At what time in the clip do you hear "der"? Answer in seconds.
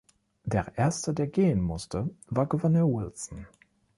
0.45-0.71, 1.13-1.27